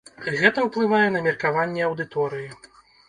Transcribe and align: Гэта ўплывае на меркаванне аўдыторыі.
Гэта 0.39 0.63
ўплывае 0.67 1.03
на 1.15 1.21
меркаванне 1.27 1.85
аўдыторыі. 1.91 2.49